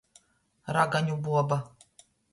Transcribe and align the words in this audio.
Ragaņu 0.77 1.19
buoba. 1.29 1.63